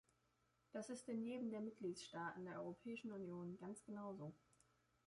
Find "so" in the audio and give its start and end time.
4.15-4.33